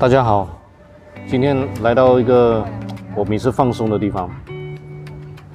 [0.00, 0.48] 大家好，
[1.28, 2.64] 今天来到一个
[3.14, 4.30] 我每次放松的地方。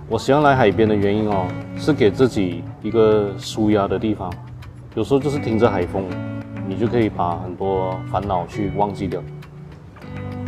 [0.07, 4.31] 我喜欢来海边的原因哦，是给自己一个舒压的地方。
[4.93, 6.03] 有时候就是听着海风，
[6.67, 9.19] 你就可以把很多烦恼去忘记掉。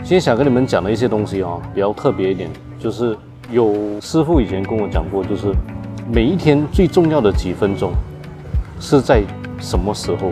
[0.03, 3.17] 今天想跟你们讲的一些东西哦，比较特别一点，就是
[3.49, 5.51] 有师傅以前跟我讲过，就是
[6.07, 7.91] 每一天最重要的几分钟
[8.79, 9.23] 是在
[9.59, 10.29] 什么时候？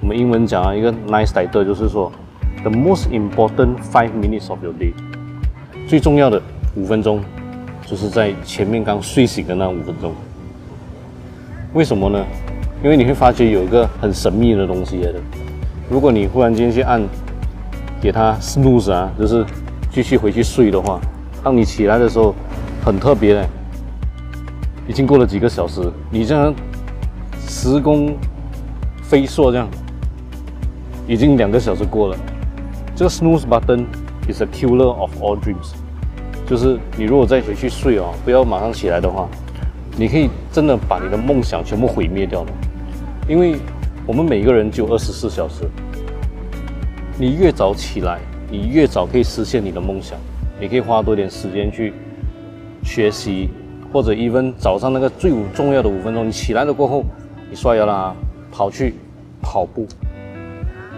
[0.00, 2.12] 我们英文讲啊，一个 nice title 就是说
[2.66, 4.92] ，the most important five minutes of your day，
[5.86, 6.42] 最重要的
[6.74, 7.22] 五分钟，
[7.86, 10.12] 就是在前面刚睡醒的那五分钟。
[11.74, 12.24] 为什么呢？
[12.82, 15.20] 因为你会发觉有一个很神秘的东西来的。
[15.88, 17.00] 如果你忽然间去按，
[18.00, 19.46] 给它 snooze 啊，就是
[19.92, 21.00] 继续回去睡的话，
[21.44, 22.34] 当你起来的时候，
[22.84, 23.48] 很特别的，
[24.88, 26.52] 已经过了几个小时，你这样
[27.46, 28.12] 时光
[29.02, 29.68] 飞速这样，
[31.06, 32.16] 已经两个小时过了。
[32.96, 33.84] 这个 snooze button
[34.26, 35.74] is a killer of all dreams，
[36.48, 39.28] 就是你如果再回去睡哦，不要马上起来的话，
[39.98, 42.48] 你可以真的把你的梦想全部毁灭掉了。
[43.28, 43.56] 因为
[44.06, 45.68] 我们每个人只有二十四小时。
[47.18, 48.18] 你越早起来，
[48.50, 50.18] 你越早可以实现你的梦想。
[50.58, 51.92] 你可以花多点时间去
[52.82, 53.50] 学习，
[53.92, 57.04] 或者 even 早上那个最重要的五分钟，你起来了过后，
[57.50, 58.14] 你刷牙啦，
[58.50, 58.94] 跑去
[59.42, 59.86] 跑步，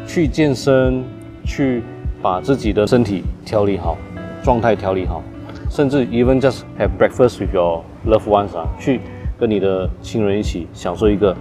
[0.07, 1.03] 去健身，
[1.49, 1.83] 去
[2.23, 3.97] 把自己的身体调理好，
[4.45, 5.21] 状态调理好，
[5.69, 9.01] 甚至 even just have breakfast with your loved ones 啊，去
[9.41, 11.35] 跟你的亲人一起享受一个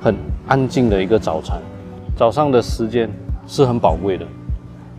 [0.00, 0.16] 很
[0.48, 1.60] 安静的一个早餐。
[2.16, 3.08] 早上的时间。
[3.44, 4.24] 是很宝贵的，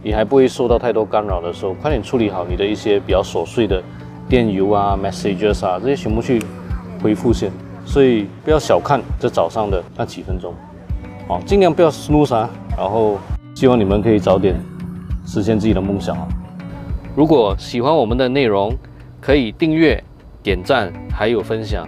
[0.04, 3.82] 你还不会受到太多干扰的时候，快点处理好你的一些比较琐碎的
[4.28, 6.44] 电邮啊、messages 啊这些全部去
[7.02, 7.50] 回复先。
[7.86, 10.54] 所以不要小看这早上的那几分钟，
[11.30, 12.50] 哦，尽量不要 snooze 啊。
[12.78, 13.18] 然后
[13.64, 14.60] 希望你们可以早点
[15.26, 16.28] 实现自己的梦想啊。
[17.16, 18.76] 如果喜欢我们的内容，
[19.22, 20.04] 可以订阅、
[20.44, 21.88] 点赞还有分享。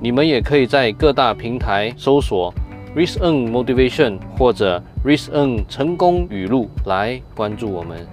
[0.00, 2.52] 你们也可以在各大平台搜索。
[2.96, 8.04] “Risen Motivation 或者 “Risen 成功语录来关注我们。